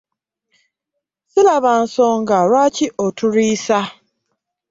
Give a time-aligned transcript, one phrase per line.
[1.27, 3.79] Ssiraba nsonga lwaki otulwisa?